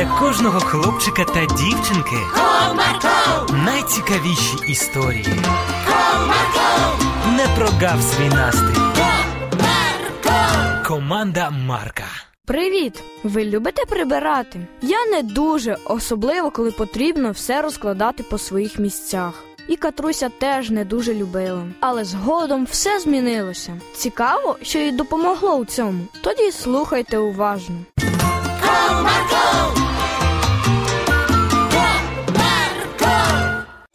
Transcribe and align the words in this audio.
для 0.00 0.18
кожного 0.18 0.60
хлопчика 0.60 1.24
та 1.24 1.46
дівчинки 1.46 2.16
Comarco, 2.34 3.64
найцікавіші 3.64 4.56
історії. 4.68 5.26
Comarco, 5.88 7.36
Не 7.36 7.46
прогав 7.56 8.02
свій 8.02 8.28
настрій. 8.28 8.80
Comarco. 8.96 10.86
Команда 10.86 11.50
Марка. 11.50 12.04
Привіт! 12.44 13.02
Ви 13.24 13.44
любите 13.44 13.84
прибирати? 13.84 14.66
Я 14.82 15.06
не 15.06 15.22
дуже, 15.22 15.76
особливо 15.84 16.50
коли 16.50 16.70
потрібно 16.70 17.30
все 17.30 17.62
розкладати 17.62 18.22
по 18.22 18.38
своїх 18.38 18.78
місцях. 18.78 19.32
І 19.68 19.76
Катруся 19.76 20.28
теж 20.28 20.70
не 20.70 20.84
дуже 20.84 21.14
любила. 21.14 21.64
Але 21.80 22.04
згодом 22.04 22.64
все 22.70 23.00
змінилося. 23.00 23.80
Цікаво, 23.94 24.56
що 24.62 24.78
їй 24.78 24.92
допомогло 24.92 25.54
у 25.54 25.64
цьому. 25.64 26.04
Тоді 26.22 26.52
слухайте 26.52 27.18
уважно. 27.18 27.76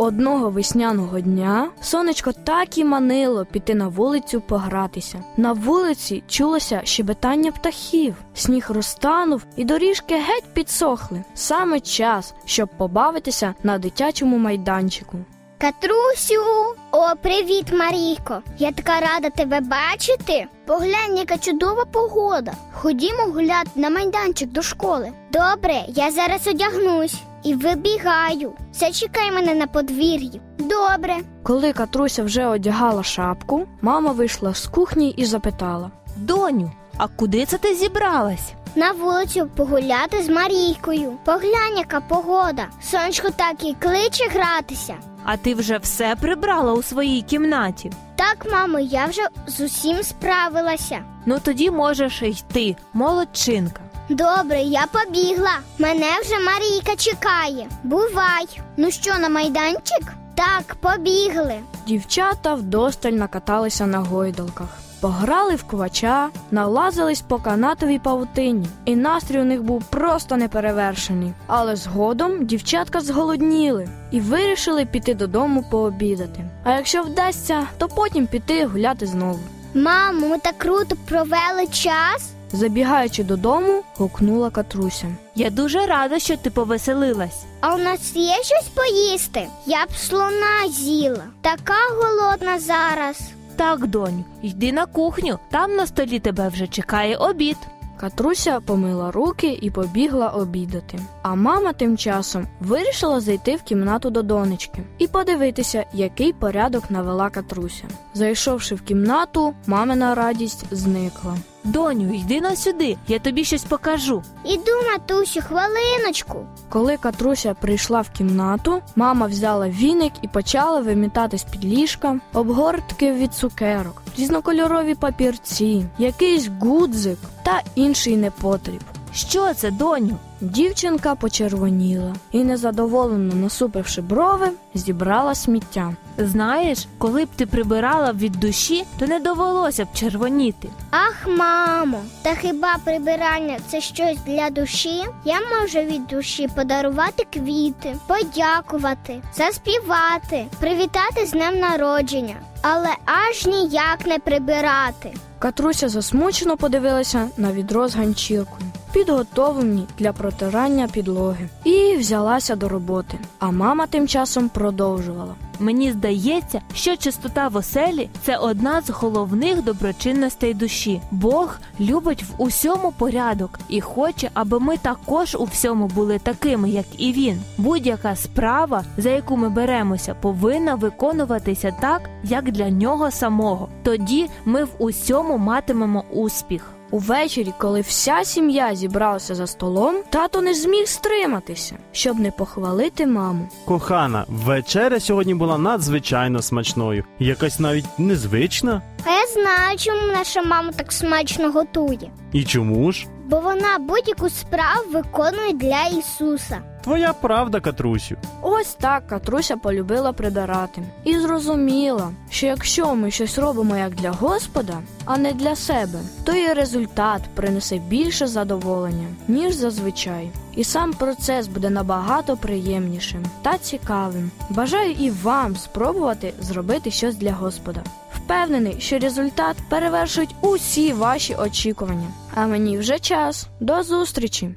Одного 0.06 0.52
весняного 0.52 1.20
дня 1.20 1.70
сонечко 1.82 2.32
так 2.32 2.78
і 2.78 2.84
манило 2.84 3.46
піти 3.46 3.76
на 3.76 3.88
вулицю 3.88 4.42
погратися. 4.42 5.24
На 5.38 5.54
вулиці 5.54 6.24
чулося 6.28 6.82
щебетання 6.84 7.52
птахів, 7.52 8.16
сніг 8.34 8.66
розтанув 8.70 9.46
і 9.56 9.66
доріжки 9.66 10.16
геть 10.16 10.54
підсохли. 10.54 11.24
Саме 11.34 11.80
час, 11.80 12.34
щоб 12.46 12.70
побавитися 12.78 13.54
на 13.64 13.78
дитячому 13.78 14.38
майданчику. 14.38 15.18
Катрусю, 15.58 16.44
о, 16.92 17.16
привіт, 17.22 17.66
Марійко. 17.74 18.42
Я 18.58 18.72
така 18.72 19.00
рада 19.00 19.30
тебе 19.30 19.60
бачити. 19.60 20.48
Поглянь, 20.66 21.18
яка 21.18 21.38
чудова 21.38 21.86
погода. 21.86 22.54
Ходімо 22.74 23.24
гуляти 23.34 23.70
на 23.76 23.90
майданчик 23.90 24.50
до 24.50 24.62
школи. 24.62 25.12
Добре, 25.32 25.84
я 25.88 26.12
зараз 26.12 26.48
одягнусь 26.48 27.16
і 27.46 27.54
вибігаю. 27.54 28.54
Зачекай 28.74 29.32
мене 29.32 29.56
на 29.56 29.68
подвір'ї. 29.68 30.42
Добре. 30.58 31.16
Коли 31.44 31.74
Катруся 31.74 32.24
вже 32.24 32.46
одягала 32.46 33.04
шапку, 33.04 33.68
мама 33.82 34.12
вийшла 34.12 34.54
з 34.54 34.68
кухні 34.68 35.10
і 35.10 35.26
запитала. 35.26 35.92
Доню, 36.16 36.72
а 36.98 37.08
куди 37.08 37.46
це 37.46 37.58
ти 37.58 37.76
зібралась? 37.76 38.54
На 38.76 38.92
вулицю 38.92 39.50
погуляти 39.56 40.24
з 40.24 40.30
Марійкою. 40.30 41.14
Поглянь, 41.26 41.78
яка 41.78 42.02
погода. 42.02 42.66
Сонечко 42.84 43.30
так 43.30 43.64
і 43.64 43.76
кличе 43.80 44.24
гратися. 44.34 44.96
А 45.24 45.38
ти 45.38 45.54
вже 45.56 45.78
все 45.78 46.16
прибрала 46.22 46.74
у 46.74 46.84
своїй 46.84 47.22
кімнаті. 47.22 47.92
Так, 48.16 48.52
мамо, 48.54 48.80
я 48.80 49.06
вже 49.06 49.22
з 49.48 49.62
усім 49.62 50.04
справилася. 50.04 51.00
Ну 51.26 51.40
тоді 51.44 51.72
можеш 51.72 52.22
йти, 52.22 52.76
молодчинка. 52.94 53.82
Добре, 54.10 54.62
я 54.62 54.86
побігла. 54.92 55.52
Мене 55.80 56.10
вже 56.22 56.40
Марійка 56.40 56.96
чекає. 56.96 57.68
Бувай. 57.84 58.62
Ну 58.78 58.92
що, 58.92 59.18
на 59.20 59.30
майданчик? 59.30 60.14
Так, 60.36 60.76
побігли. 60.80 61.56
Дівчата 61.88 62.54
вдосталь 62.54 63.12
накаталися 63.12 63.86
на 63.88 64.00
гойдалках, 64.00 64.68
пограли 65.02 65.56
в 65.56 65.64
квача, 65.64 66.30
налазились 66.52 67.22
по 67.22 67.38
канатовій 67.38 68.00
павутині, 68.00 68.68
і 68.86 68.96
настрій 68.96 69.40
у 69.40 69.44
них 69.44 69.64
був 69.64 69.84
просто 69.84 70.38
неперевершений. 70.38 71.34
Але 71.48 71.76
згодом 71.76 72.46
дівчатка 72.46 73.02
зголодніли 73.02 73.88
і 74.12 74.20
вирішили 74.20 74.86
піти 74.86 75.14
додому 75.14 75.64
пообідати. 75.72 76.46
А 76.64 76.72
якщо 76.72 77.04
вдасться, 77.04 77.68
то 77.78 77.88
потім 77.88 78.28
піти 78.28 78.66
гуляти 78.66 79.06
знову. 79.08 79.40
Мамо, 79.74 80.28
ми 80.28 80.40
так 80.40 80.58
круто 80.58 80.96
провели 81.08 81.68
час. 81.68 82.35
Забігаючи 82.52 83.24
додому, 83.24 83.84
гукнула 83.98 84.50
Катруся. 84.50 85.08
Я 85.36 85.50
дуже 85.50 85.86
рада, 85.86 86.20
що 86.20 86.38
ти 86.38 86.50
повеселилась. 86.50 87.44
А 87.62 87.76
у 87.76 87.78
нас 87.78 88.16
є 88.16 88.36
щось 88.36 88.70
поїсти? 88.76 89.48
Я 89.66 89.86
б 89.86 89.90
слона 89.96 90.70
з'їла. 90.70 91.24
Така 91.42 91.74
голодна 92.02 92.60
зараз. 92.60 93.20
Так, 93.56 93.88
доню, 93.88 94.24
йди 94.42 94.72
на 94.72 94.86
кухню, 94.86 95.40
там 95.52 95.76
на 95.76 95.88
столі 95.88 96.20
тебе 96.20 96.48
вже 96.50 96.68
чекає 96.68 97.18
обід. 97.18 97.58
Катруся 98.00 98.60
помила 98.60 99.12
руки 99.12 99.60
і 99.62 99.72
побігла 99.72 100.30
обідати. 100.30 101.00
А 101.22 101.36
мама 101.36 101.74
тим 101.74 101.98
часом 101.98 102.48
вирішила 102.60 103.20
зайти 103.20 103.56
в 103.56 103.62
кімнату 103.62 104.10
до 104.10 104.22
донечки 104.22 104.84
і 104.98 105.08
подивитися, 105.08 105.86
який 105.94 106.34
порядок 106.34 106.92
навела 106.92 107.30
Катруся. 107.30 107.84
Зайшовши 108.14 108.76
в 108.76 108.82
кімнату, 108.82 109.54
мамина 109.68 110.16
радість 110.16 110.66
зникла. 110.72 111.38
Доню, 111.66 112.14
йди 112.14 112.42
на 112.42 112.56
сюди, 112.56 112.98
я 113.08 113.20
тобі 113.20 113.44
щось 113.44 113.64
покажу. 113.64 114.24
Іду, 114.44 114.72
матусю, 114.92 115.42
хвилиночку. 115.42 116.46
Коли 116.70 116.98
Катруся 116.98 117.54
прийшла 117.54 118.02
в 118.02 118.10
кімнату, 118.10 118.82
мама 118.96 119.26
взяла 119.26 119.70
віник 119.70 120.14
і 120.22 120.28
почала 120.28 120.82
вимітати 120.82 121.38
з-під 121.38 121.66
ліжка 121.66 122.20
обгортки 122.34 123.12
від 123.14 123.34
цукерок, 123.34 124.02
різнокольорові 124.18 124.96
папірці, 124.96 125.86
якийсь 125.98 126.50
гудзик 126.60 127.18
та 127.44 127.62
інший 127.76 128.18
непотріб. 128.18 128.82
Що 129.14 129.54
це, 129.54 129.72
доню? 129.72 130.18
Дівчинка 130.42 131.16
почервоніла 131.16 132.16
і, 132.32 132.44
незадоволено 132.44 133.36
насупивши 133.36 134.02
брови, 134.02 134.48
зібрала 134.74 135.36
сміття. 135.36 135.94
Знаєш, 136.18 136.88
коли 136.98 137.26
б 137.26 137.28
ти 137.36 137.46
прибирала 137.46 138.12
від 138.12 138.32
душі, 138.32 138.84
то 139.00 139.08
не 139.08 139.20
довелося 139.20 139.86
б 139.86 139.88
червоніти. 139.94 140.70
Ах, 140.92 141.28
мамо, 141.38 142.02
та 142.22 142.36
хіба 142.36 142.76
прибирання 142.84 143.58
це 143.68 143.82
щось 143.82 144.18
для 144.26 144.50
душі? 144.50 145.04
Я 145.26 145.40
можу 145.60 145.80
від 145.80 146.08
душі 146.08 146.48
подарувати 146.56 147.26
квіти, 147.34 147.96
подякувати, 148.08 149.22
заспівати, 149.38 150.46
привітати 150.60 151.26
з 151.26 151.32
днем 151.32 151.60
народження, 151.60 152.36
але 152.62 152.90
аж 153.06 153.46
ніяк 153.46 154.06
не 154.06 154.20
прибирати. 154.20 155.14
Катруся 155.40 155.90
засмучено 155.90 156.58
подивилася 156.58 157.30
на 157.38 157.52
відро 157.52 157.88
з 157.88 157.96
ганчіркою, 157.96 158.72
підготовлені 158.96 159.88
для 160.00 160.14
протирання 160.14 160.88
підлоги, 160.88 161.50
і 161.64 161.98
взялася 161.98 162.56
до 162.56 162.70
роботи. 162.70 163.18
А 163.40 163.52
мама 163.52 163.88
тим 163.88 164.08
часом 164.08 164.50
продовжувала. 164.50 165.36
Мені 165.60 165.92
здається, 165.92 166.62
що 166.74 166.98
чистота 166.98 167.48
в 167.48 167.56
оселі 167.56 168.10
це 168.24 168.38
одна 168.38 168.82
з 168.82 168.90
головних 168.90 169.64
доброчинностей 169.64 170.54
душі. 170.54 171.02
Бог 171.12 171.58
любить 171.80 172.24
в 172.24 172.42
усьому 172.42 172.92
порядок 172.92 173.60
і 173.70 173.82
хоче, 173.82 174.30
аби 174.34 174.60
ми 174.60 174.78
також 174.78 175.36
у 175.36 175.44
всьому 175.44 175.88
були 175.88 176.20
такими, 176.20 176.70
як 176.70 176.86
і 176.98 177.14
він. 177.14 177.42
Будь-яка 177.58 178.16
справа, 178.16 178.84
за 178.98 179.10
яку 179.10 179.38
ми 179.38 179.50
беремося, 179.50 180.14
повинна 180.14 180.76
виконуватися 180.76 181.76
так, 181.82 182.10
як 182.24 182.52
для 182.52 182.70
нього 182.70 183.12
самого. 183.12 183.70
Тоді 183.84 184.30
ми 184.46 184.64
в 184.64 184.70
усьому 184.80 185.38
матимемо 185.38 186.04
успіх. 186.12 186.75
Увечері, 186.96 187.54
коли 187.58 187.82
вся 187.82 188.24
сім'я 188.24 188.76
зібралася 188.76 189.36
за 189.36 189.48
столом, 189.48 189.96
тато 190.10 190.42
не 190.42 190.54
зміг 190.54 190.88
стриматися, 190.88 191.78
щоб 191.92 192.20
не 192.20 192.32
похвалити 192.32 193.08
маму. 193.08 193.50
Кохана, 193.66 194.26
вечеря 194.28 195.00
сьогодні 195.00 195.34
була 195.36 195.58
надзвичайно 195.58 196.42
смачною, 196.42 197.04
якась 197.20 197.60
навіть 197.60 198.00
незвична. 198.00 198.82
А 199.06 199.10
я 199.10 199.28
знаю, 199.28 199.78
чому 199.78 200.02
наша 200.14 200.44
мама 200.44 200.72
так 200.72 200.92
смачно 200.92 201.52
готує. 201.52 202.12
І 202.34 202.44
чому 202.44 202.92
ж? 202.92 203.08
Бо 203.26 203.40
вона 203.40 203.78
будь-яку 203.80 204.30
справу 204.30 204.82
виконує 204.94 205.54
для 205.54 205.84
Ісуса. 206.00 206.62
Твоя 206.86 207.14
правда, 207.14 207.60
Катрусю. 207.62 208.16
Ось 208.42 208.74
так 208.74 209.08
Катруся 209.08 209.58
полюбила 209.58 210.14
прибирати 210.14 210.84
і 211.04 211.20
зрозуміла, 211.20 212.12
що 212.30 212.46
якщо 212.46 212.96
ми 212.96 213.12
щось 213.12 213.38
робимо 213.38 213.78
як 213.78 213.96
для 213.96 214.12
Господа, 214.12 214.74
а 215.06 215.18
не 215.18 215.34
для 215.34 215.56
себе, 215.56 216.00
то 216.24 216.36
і 216.36 216.54
результат 216.54 217.22
принесе 217.36 217.78
більше 217.78 218.28
задоволення, 218.28 219.08
ніж 219.28 219.56
зазвичай. 219.56 220.32
І 220.56 220.64
сам 220.64 220.94
процес 220.94 221.48
буде 221.48 221.70
набагато 221.70 222.38
приємнішим 222.38 223.26
та 223.42 223.58
цікавим. 223.58 224.32
Бажаю 224.50 224.92
і 224.92 225.12
вам 225.12 225.56
спробувати 225.56 226.34
зробити 226.42 226.92
щось 226.92 227.16
для 227.16 227.32
Господа. 227.32 227.84
Впевнений, 228.16 228.76
що 228.80 229.00
результат 229.00 229.58
перевершить 229.70 230.36
усі 230.42 230.94
ваші 230.94 231.36
очікування. 231.36 232.08
А 232.36 232.46
мені 232.46 232.78
вже 232.78 233.00
час. 233.00 233.48
До 233.60 233.84
зустрічі! 233.84 234.56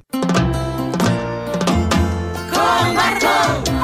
Marco, 2.59 2.93
Marco. 2.93 3.78